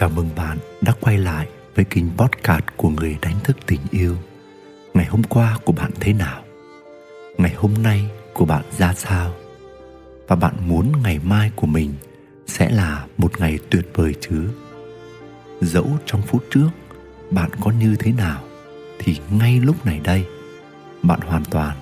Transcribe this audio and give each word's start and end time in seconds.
Chào 0.00 0.08
mừng 0.08 0.28
bạn 0.36 0.58
đã 0.80 0.92
quay 1.00 1.18
lại 1.18 1.48
với 1.74 1.84
kênh 1.84 2.16
podcast 2.16 2.64
của 2.76 2.88
người 2.88 3.18
đánh 3.22 3.34
thức 3.44 3.56
tình 3.66 3.80
yêu. 3.90 4.16
Ngày 4.94 5.06
hôm 5.06 5.22
qua 5.22 5.58
của 5.64 5.72
bạn 5.72 5.90
thế 6.00 6.12
nào? 6.12 6.42
Ngày 7.38 7.54
hôm 7.56 7.74
nay 7.82 8.10
của 8.34 8.44
bạn 8.44 8.64
ra 8.78 8.94
sao? 8.94 9.34
Và 10.28 10.36
bạn 10.36 10.54
muốn 10.66 10.92
ngày 11.02 11.18
mai 11.24 11.50
của 11.56 11.66
mình 11.66 11.94
sẽ 12.46 12.70
là 12.70 13.06
một 13.16 13.40
ngày 13.40 13.58
tuyệt 13.70 13.86
vời 13.94 14.14
chứ? 14.20 14.48
Dẫu 15.60 15.98
trong 16.06 16.22
phút 16.22 16.44
trước 16.50 16.68
bạn 17.30 17.50
có 17.60 17.70
như 17.70 17.96
thế 17.98 18.12
nào, 18.12 18.42
thì 18.98 19.16
ngay 19.30 19.60
lúc 19.60 19.86
này 19.86 20.00
đây, 20.04 20.26
bạn 21.02 21.20
hoàn 21.20 21.44
toàn 21.44 21.76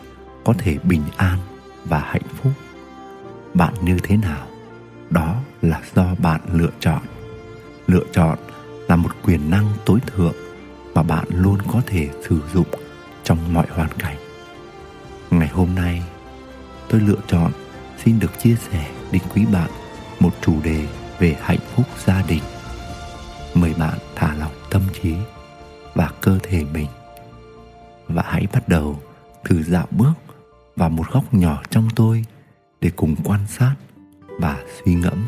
có 0.44 0.52
thể 0.58 0.78
bình 0.82 1.02
an 1.16 1.38
và 1.84 1.98
hạnh 1.98 2.28
phúc. 2.42 2.52
Bạn 3.54 3.74
như 3.82 3.98
thế 4.02 4.16
nào? 4.16 4.46
Đó 5.10 5.36
là 5.62 5.80
do 5.94 6.14
bạn 6.18 6.40
lựa 6.52 6.72
chọn 6.80 7.02
lựa 7.86 8.04
chọn 8.12 8.38
là 8.88 8.96
một 8.96 9.10
quyền 9.22 9.50
năng 9.50 9.66
tối 9.84 9.98
thượng 10.06 10.34
mà 10.94 11.02
bạn 11.02 11.24
luôn 11.28 11.58
có 11.72 11.82
thể 11.86 12.08
sử 12.28 12.40
dụng 12.54 12.66
trong 13.24 13.54
mọi 13.54 13.66
hoàn 13.70 13.88
cảnh. 13.98 14.16
Ngày 15.30 15.48
hôm 15.48 15.74
nay, 15.74 16.02
tôi 16.88 17.00
lựa 17.00 17.20
chọn 17.26 17.52
xin 18.04 18.18
được 18.18 18.38
chia 18.42 18.56
sẻ 18.70 18.90
đến 19.12 19.22
quý 19.34 19.44
bạn 19.52 19.70
một 20.20 20.30
chủ 20.40 20.54
đề 20.64 20.86
về 21.18 21.36
hạnh 21.40 21.58
phúc 21.74 21.86
gia 22.06 22.22
đình. 22.28 22.42
Mời 23.54 23.74
bạn 23.78 23.98
thả 24.14 24.34
lỏng 24.34 24.54
tâm 24.70 24.82
trí 25.02 25.14
và 25.94 26.10
cơ 26.20 26.38
thể 26.42 26.64
mình 26.72 26.86
và 28.08 28.22
hãy 28.26 28.46
bắt 28.52 28.68
đầu 28.68 29.00
thử 29.44 29.62
dạo 29.62 29.86
bước 29.90 30.12
vào 30.76 30.90
một 30.90 31.10
góc 31.12 31.34
nhỏ 31.34 31.62
trong 31.70 31.88
tôi 31.96 32.24
để 32.80 32.90
cùng 32.96 33.16
quan 33.24 33.40
sát 33.48 33.74
và 34.40 34.62
suy 34.84 34.94
ngẫm. 34.94 35.26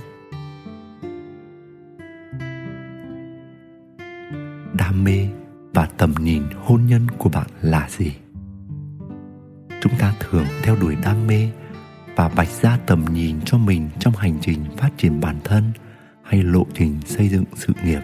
Đam 4.99 5.05
mê 5.05 5.29
và 5.75 5.87
tầm 5.87 6.15
nhìn 6.21 6.43
hôn 6.65 6.87
nhân 6.87 7.07
của 7.19 7.29
bạn 7.29 7.47
là 7.63 7.89
gì? 7.91 8.13
Chúng 9.81 9.93
ta 9.99 10.15
thường 10.21 10.47
theo 10.63 10.77
đuổi 10.77 10.97
đam 11.05 11.27
mê 11.27 11.49
và 12.17 12.29
vạch 12.29 12.49
ra 12.49 12.79
tầm 12.87 13.05
nhìn 13.05 13.41
cho 13.45 13.59
mình 13.59 13.89
trong 13.99 14.17
hành 14.17 14.39
trình 14.41 14.65
phát 14.77 14.91
triển 14.97 15.21
bản 15.21 15.37
thân 15.45 15.73
hay 16.23 16.43
lộ 16.43 16.67
trình 16.75 17.01
xây 17.07 17.29
dựng 17.29 17.45
sự 17.57 17.73
nghiệp. 17.85 18.01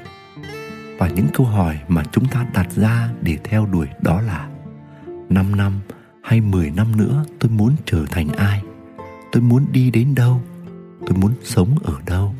Và 0.98 1.08
những 1.08 1.26
câu 1.34 1.46
hỏi 1.46 1.78
mà 1.88 2.04
chúng 2.12 2.24
ta 2.28 2.46
đặt 2.54 2.72
ra 2.72 3.10
để 3.22 3.38
theo 3.44 3.66
đuổi 3.66 3.86
đó 4.02 4.20
là 4.20 4.48
5 5.28 5.56
năm 5.56 5.72
hay 6.22 6.40
10 6.40 6.70
năm 6.70 6.96
nữa 6.96 7.24
tôi 7.40 7.50
muốn 7.50 7.76
trở 7.84 8.04
thành 8.10 8.28
ai? 8.28 8.62
Tôi 9.32 9.42
muốn 9.42 9.66
đi 9.72 9.90
đến 9.90 10.14
đâu? 10.14 10.42
Tôi 11.06 11.18
muốn 11.18 11.32
sống 11.42 11.78
ở 11.82 11.94
đâu? 12.06 12.34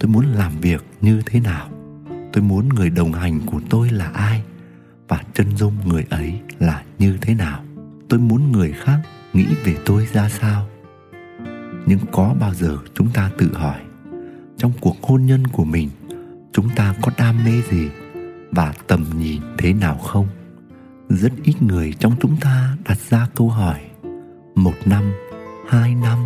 Tôi 0.00 0.10
muốn 0.10 0.26
làm 0.26 0.52
việc 0.60 0.84
như 1.00 1.22
thế 1.26 1.40
nào? 1.40 1.68
Tôi 2.34 2.42
muốn 2.42 2.68
người 2.68 2.90
đồng 2.90 3.12
hành 3.12 3.40
của 3.46 3.60
tôi 3.70 3.90
là 3.90 4.10
ai 4.14 4.42
và 5.08 5.22
chân 5.34 5.56
dung 5.56 5.72
người 5.84 6.04
ấy 6.10 6.40
là 6.58 6.82
như 6.98 7.18
thế 7.20 7.34
nào. 7.34 7.64
Tôi 8.08 8.20
muốn 8.20 8.52
người 8.52 8.72
khác 8.72 8.98
nghĩ 9.32 9.46
về 9.64 9.76
tôi 9.86 10.06
ra 10.12 10.28
sao. 10.28 10.66
Nhưng 11.86 11.98
có 12.12 12.34
bao 12.40 12.54
giờ 12.54 12.78
chúng 12.94 13.08
ta 13.14 13.30
tự 13.38 13.54
hỏi, 13.54 13.80
trong 14.58 14.72
cuộc 14.80 14.96
hôn 15.02 15.26
nhân 15.26 15.46
của 15.46 15.64
mình, 15.64 15.88
chúng 16.52 16.68
ta 16.76 16.94
có 17.02 17.12
đam 17.18 17.44
mê 17.44 17.62
gì 17.70 17.88
và 18.50 18.74
tầm 18.86 19.04
nhìn 19.18 19.42
thế 19.58 19.72
nào 19.72 19.98
không? 19.98 20.26
Rất 21.08 21.32
ít 21.42 21.62
người 21.62 21.92
trong 21.98 22.12
chúng 22.20 22.36
ta 22.40 22.76
đặt 22.88 22.98
ra 23.10 23.28
câu 23.34 23.48
hỏi, 23.48 23.80
một 24.54 24.74
năm, 24.84 25.12
hai 25.68 25.94
năm 25.94 26.18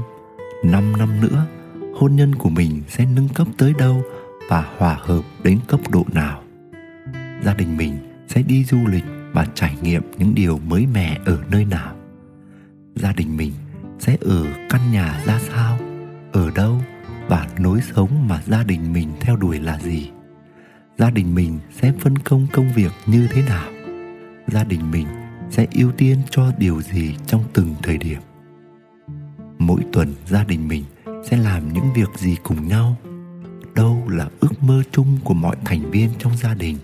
năm 0.64 0.92
năm 0.98 1.20
nữa, 1.20 1.46
hôn 1.94 2.16
nhân 2.16 2.34
của 2.34 2.50
mình 2.50 2.82
sẽ 2.88 3.06
nâng 3.14 3.28
cấp 3.28 3.46
tới 3.58 3.74
đâu 3.78 4.02
và 4.48 4.66
hòa 4.78 4.98
hợp 5.00 5.22
đến 5.42 5.58
cấp 5.68 5.80
độ 5.90 6.04
nào. 6.12 6.42
Gia 7.44 7.54
đình 7.54 7.76
mình 7.76 7.96
sẽ 8.28 8.42
đi 8.42 8.64
du 8.64 8.78
lịch 8.86 9.04
và 9.32 9.46
trải 9.54 9.76
nghiệm 9.82 10.02
những 10.18 10.34
điều 10.34 10.58
mới 10.58 10.86
mẻ 10.86 11.18
ở 11.24 11.38
nơi 11.50 11.64
nào. 11.64 11.94
Gia 12.94 13.12
đình 13.12 13.36
mình 13.36 13.52
sẽ 13.98 14.16
ở 14.20 14.46
căn 14.70 14.80
nhà 14.92 15.22
ra 15.26 15.38
sao, 15.38 15.78
ở 16.32 16.50
đâu 16.54 16.80
và 17.28 17.48
lối 17.58 17.80
sống 17.94 18.28
mà 18.28 18.42
gia 18.46 18.64
đình 18.64 18.92
mình 18.92 19.08
theo 19.20 19.36
đuổi 19.36 19.60
là 19.60 19.78
gì. 19.78 20.10
Gia 20.98 21.10
đình 21.10 21.34
mình 21.34 21.58
sẽ 21.70 21.92
phân 22.00 22.18
công 22.18 22.46
công 22.52 22.72
việc 22.72 22.92
như 23.06 23.28
thế 23.30 23.42
nào. 23.42 23.68
Gia 24.46 24.64
đình 24.64 24.90
mình 24.90 25.06
sẽ 25.50 25.66
ưu 25.74 25.92
tiên 25.92 26.18
cho 26.30 26.52
điều 26.58 26.82
gì 26.82 27.16
trong 27.26 27.44
từng 27.52 27.74
thời 27.82 27.98
điểm. 27.98 28.20
Mỗi 29.58 29.80
tuần 29.92 30.14
gia 30.26 30.44
đình 30.44 30.68
mình 30.68 30.84
sẽ 31.30 31.36
làm 31.36 31.72
những 31.72 31.92
việc 31.94 32.08
gì 32.16 32.36
cùng 32.42 32.68
nhau 32.68 32.96
đâu 33.78 34.02
là 34.08 34.28
ước 34.40 34.62
mơ 34.62 34.82
chung 34.92 35.18
của 35.24 35.34
mọi 35.34 35.56
thành 35.64 35.90
viên 35.90 36.10
trong 36.18 36.36
gia 36.36 36.54
đình. 36.54 36.78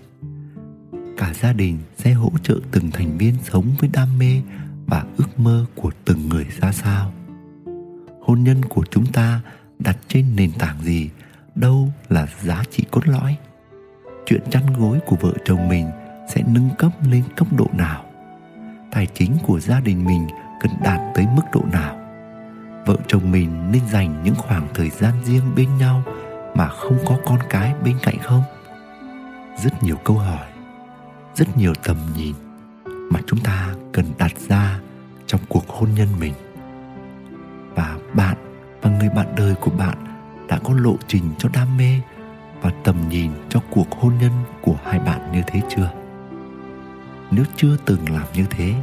Cả 1.17 1.33
gia 1.41 1.53
đình 1.53 1.79
sẽ 1.97 2.13
hỗ 2.13 2.31
trợ 2.43 2.59
từng 2.71 2.91
thành 2.91 3.17
viên 3.17 3.33
sống 3.43 3.65
với 3.79 3.89
đam 3.93 4.19
mê 4.19 4.41
và 4.87 5.05
ước 5.17 5.39
mơ 5.39 5.65
của 5.75 5.91
từng 6.05 6.29
người 6.29 6.45
ra 6.61 6.71
sao. 6.71 7.13
Hôn 8.21 8.43
nhân 8.43 8.65
của 8.65 8.85
chúng 8.91 9.05
ta 9.05 9.41
đặt 9.79 9.97
trên 10.07 10.25
nền 10.35 10.51
tảng 10.51 10.81
gì? 10.81 11.09
Đâu 11.55 11.91
là 12.09 12.27
giá 12.43 12.63
trị 12.71 12.83
cốt 12.91 13.07
lõi? 13.07 13.35
Chuyện 14.25 14.41
chăn 14.49 14.73
gối 14.79 14.99
của 15.05 15.15
vợ 15.15 15.33
chồng 15.45 15.69
mình 15.69 15.89
sẽ 16.33 16.43
nâng 16.47 16.69
cấp 16.77 16.91
lên 17.11 17.23
cấp 17.35 17.47
độ 17.57 17.67
nào? 17.73 18.05
Tài 18.91 19.07
chính 19.13 19.37
của 19.43 19.59
gia 19.59 19.79
đình 19.79 20.05
mình 20.05 20.27
cần 20.61 20.71
đạt 20.83 20.99
tới 21.15 21.25
mức 21.35 21.43
độ 21.53 21.61
nào? 21.71 21.99
Vợ 22.85 22.97
chồng 23.07 23.31
mình 23.31 23.71
nên 23.71 23.81
dành 23.91 24.23
những 24.23 24.35
khoảng 24.35 24.67
thời 24.73 24.89
gian 24.89 25.13
riêng 25.23 25.55
bên 25.55 25.77
nhau 25.77 26.03
mà 26.55 26.67
không 26.67 26.97
có 27.05 27.17
con 27.25 27.39
cái 27.49 27.73
bên 27.83 27.97
cạnh 28.03 28.17
không? 28.23 28.43
Rất 29.57 29.83
nhiều 29.83 29.95
câu 30.03 30.17
hỏi, 30.17 30.47
rất 31.35 31.57
nhiều 31.57 31.73
tầm 31.83 31.97
nhìn 32.15 32.35
mà 32.85 33.19
chúng 33.27 33.39
ta 33.39 33.73
cần 33.91 34.05
đặt 34.17 34.31
ra 34.47 34.79
trong 35.27 35.41
cuộc 35.49 35.67
hôn 35.67 35.89
nhân 35.95 36.07
mình. 36.19 36.33
Và 37.75 37.97
bạn 38.13 38.37
và 38.81 38.89
người 38.89 39.09
bạn 39.09 39.35
đời 39.37 39.55
của 39.55 39.71
bạn 39.71 39.97
đã 40.47 40.59
có 40.63 40.73
lộ 40.73 40.95
trình 41.07 41.23
cho 41.37 41.49
đam 41.53 41.77
mê 41.77 42.01
và 42.61 42.71
tầm 42.83 42.95
nhìn 43.09 43.31
cho 43.49 43.59
cuộc 43.69 43.91
hôn 43.91 44.13
nhân 44.21 44.31
của 44.61 44.75
hai 44.83 44.99
bạn 44.99 45.31
như 45.31 45.41
thế 45.47 45.61
chưa? 45.69 45.91
Nếu 47.31 47.45
chưa 47.55 47.77
từng 47.85 48.09
làm 48.09 48.25
như 48.33 48.45
thế 48.49 48.73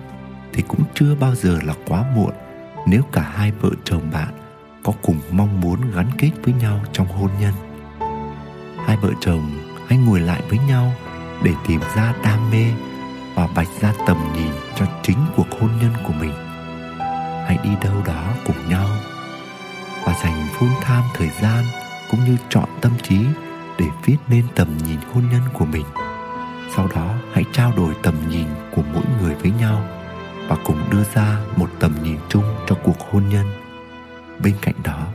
thì 0.53 0.63
cũng 0.69 0.81
chưa 0.95 1.15
bao 1.15 1.35
giờ 1.35 1.59
là 1.65 1.75
quá 1.87 2.05
muộn 2.17 2.33
nếu 2.87 3.03
cả 3.13 3.33
hai 3.35 3.53
vợ 3.53 3.71
chồng 3.85 4.03
bạn 4.13 4.42
có 4.83 4.93
cùng 5.03 5.21
mong 5.31 5.61
muốn 5.61 5.81
gắn 5.95 6.07
kết 6.19 6.31
với 6.45 6.55
nhau 6.55 6.81
trong 6.93 7.07
hôn 7.07 7.31
nhân. 7.41 7.53
Hai 8.87 8.97
vợ 8.97 9.11
chồng 9.21 9.51
hãy 9.89 9.99
ngồi 9.99 10.21
lại 10.21 10.43
với 10.49 10.59
nhau 10.69 10.93
để 11.43 11.53
tìm 11.69 11.81
ra 11.97 12.15
đam 12.25 12.51
mê 12.51 12.65
và 13.35 13.47
vạch 13.47 13.69
ra 13.81 13.93
tầm 14.07 14.17
nhìn 14.35 14.53
cho 14.77 14.87
chính 15.03 15.19
cuộc 15.37 15.47
hôn 15.61 15.71
nhân 15.81 15.93
của 16.07 16.13
mình. 16.21 16.33
Hãy 17.47 17.59
đi 17.65 17.71
đâu 17.83 17.95
đó 18.07 18.25
cùng 18.47 18.69
nhau 18.69 18.89
và 20.05 20.15
dành 20.23 20.47
full 20.59 20.81
tham 20.81 21.03
thời 21.15 21.31
gian 21.43 21.65
cũng 22.11 22.25
như 22.25 22.37
chọn 22.49 22.69
tâm 22.81 22.93
trí 23.03 23.19
để 23.79 23.87
viết 24.05 24.17
nên 24.29 24.47
tầm 24.55 24.69
nhìn 24.87 24.99
hôn 25.15 25.25
nhân 25.33 25.43
của 25.53 25.65
mình. 25.65 25.85
Sau 26.77 26.89
đó, 26.95 27.15
hãy 27.33 27.45
trao 27.53 27.73
đổi 27.77 27.95
tầm 28.03 28.15
nhìn 28.29 28.47
của 28.77 28.83
mỗi 28.95 29.05
người 29.21 29.35
với 29.35 29.53
nhau 29.61 29.83
và 30.49 30.57
cùng 30.65 30.79
đưa 30.91 31.05
ra 31.15 31.39
một 31.57 31.71
tầm 31.81 31.95
nhìn 32.03 32.19
chung 32.29 32.45
cho 32.67 32.77
cuộc 32.85 33.01
hôn 33.11 33.29
nhân 33.29 33.62
bên 34.43 34.55
cạnh 34.63 34.75
đó, 34.85 35.07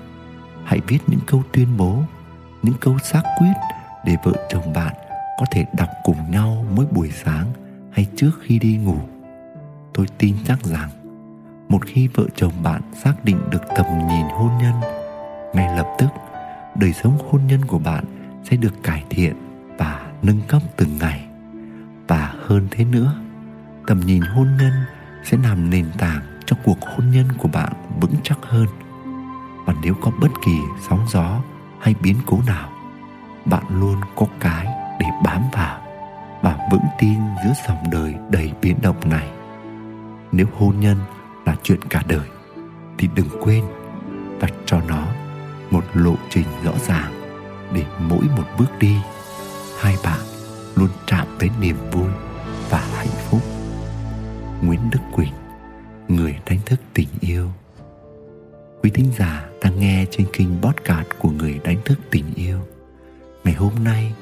hãy 0.64 0.82
viết 0.88 1.00
những 1.08 1.20
câu 1.26 1.44
tuyên 1.52 1.68
bố, 1.78 2.04
những 2.64 2.76
câu 2.80 2.98
xác 3.00 3.24
quyết 3.40 3.54
để 4.06 4.16
vợ 4.24 4.34
chồng 4.50 4.74
bạn 4.74 4.94
có 5.40 5.46
thể 5.52 5.66
đọc 5.78 5.90
cùng 6.04 6.32
nhau 6.32 6.66
mỗi 6.76 6.86
buổi 6.92 7.12
sáng 7.12 7.46
hay 7.92 8.08
trước 8.16 8.32
khi 8.42 8.60
đi 8.60 8.78
ngủ. 8.78 8.98
Tôi 9.94 10.06
tin 10.18 10.36
chắc 10.46 10.64
rằng, 10.64 10.90
một 11.70 11.86
khi 11.86 12.08
vợ 12.08 12.24
chồng 12.36 12.54
bạn 12.64 12.82
xác 13.04 13.14
định 13.24 13.38
được 13.50 13.62
tầm 13.76 13.86
nhìn 14.08 14.26
hôn 14.26 14.52
nhân, 14.62 14.74
ngay 15.54 15.78
lập 15.78 15.88
tức, 15.98 16.08
đời 16.76 16.94
sống 16.94 17.18
hôn 17.32 17.48
nhân 17.48 17.66
của 17.66 17.80
bạn 17.80 18.04
sẽ 18.44 18.58
được 18.58 18.84
cải 18.84 19.04
thiện 19.10 19.36
và 19.78 20.12
nâng 20.22 20.42
cấp 20.48 20.62
từng 20.76 20.98
ngày. 20.98 21.26
Và 22.08 22.34
hơn 22.46 22.68
thế 22.72 22.86
nữa, 22.86 23.16
tầm 23.88 24.00
nhìn 24.00 24.22
hôn 24.22 24.48
nhân 24.60 24.74
sẽ 25.24 25.38
làm 25.44 25.70
nền 25.70 25.86
tảng 25.98 26.22
cho 26.46 26.56
cuộc 26.64 26.78
hôn 26.82 27.12
nhân 27.12 27.26
của 27.38 27.48
bạn 27.48 27.74
vững 28.02 28.16
chắc 28.24 28.38
hơn 28.42 28.68
và 29.68 29.74
nếu 29.82 29.94
có 30.02 30.12
bất 30.20 30.32
kỳ 30.46 30.60
sóng 30.90 31.06
gió 31.10 31.42
hay 31.80 31.96
biến 32.02 32.16
cố 32.26 32.40
nào, 32.48 32.70
bạn 33.46 33.64
luôn 33.70 34.02
có 34.16 34.26
cái 34.40 34.66
để 35.00 35.06
bám 35.24 35.42
vào 35.54 35.82
và 36.42 36.68
vững 36.72 36.86
tin 37.00 37.20
giữa 37.44 37.54
dòng 37.68 37.84
đời 37.92 38.16
đầy 38.30 38.52
biến 38.62 38.76
động 38.82 39.10
này. 39.10 39.30
Nếu 40.32 40.46
hôn 40.58 40.80
nhân 40.80 40.98
là 41.46 41.56
chuyện 41.64 41.80
cả 41.90 42.04
đời, 42.08 42.28
thì 42.98 43.10
đừng 43.16 43.30
quên 43.42 43.64
vạch 44.40 44.54
cho 44.66 44.82
nó 44.88 45.08
một 45.72 45.84
lộ 45.94 46.16
trình 46.30 46.48
rõ 46.64 46.72
ràng 46.88 47.14
để 47.74 47.86
mỗi 48.00 48.24
một 48.38 48.44
bước 48.60 48.80
đi, 48.80 48.98
hai 49.80 49.96
bạn 50.04 50.20
luôn 50.76 50.90
chạm 51.06 51.28
tới 51.40 51.50
niềm 51.62 51.78
vui 51.92 52.10
và 52.70 52.80
hạnh 52.98 53.16
phúc. 53.30 53.42
Nguyễn 54.62 54.90
đức 54.90 55.00
quỳnh, 55.12 55.34
người 56.08 56.40
đánh 56.50 56.60
thức 56.66 56.80
tình 56.94 57.10
yêu 57.20 57.52
quý 58.88 58.92
thính 58.94 59.12
giả 59.18 59.50
đang 59.62 59.80
nghe 59.80 60.06
trên 60.12 60.28
kênh 60.34 60.48
podcast 60.62 61.08
của 61.20 61.30
người 61.30 61.60
đánh 61.64 61.78
thức 61.86 62.00
tình 62.10 62.26
yêu. 62.36 62.60
Ngày 63.44 63.54
hôm 63.54 63.72
nay, 63.84 64.14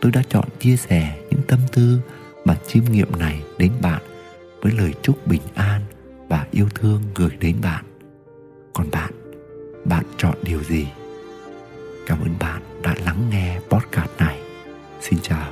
tôi 0.00 0.12
đã 0.12 0.22
chọn 0.28 0.44
chia 0.60 0.76
sẻ 0.76 1.18
những 1.30 1.40
tâm 1.48 1.58
tư 1.72 2.00
mà 2.44 2.56
chiêm 2.66 2.84
nghiệm 2.84 3.18
này 3.18 3.42
đến 3.58 3.72
bạn 3.82 4.02
với 4.62 4.72
lời 4.72 4.94
chúc 5.02 5.26
bình 5.26 5.42
an 5.54 5.80
và 6.28 6.46
yêu 6.50 6.68
thương 6.74 7.02
gửi 7.14 7.30
đến 7.40 7.56
bạn. 7.62 7.84
Còn 8.72 8.90
bạn, 8.90 9.12
bạn 9.84 10.04
chọn 10.18 10.34
điều 10.42 10.62
gì? 10.62 10.86
Cảm 12.06 12.20
ơn 12.20 12.34
bạn 12.40 12.62
đã 12.82 12.94
lắng 13.04 13.30
nghe 13.30 13.60
podcast 13.68 14.10
này. 14.18 14.40
Xin 15.00 15.18
chào. 15.22 15.49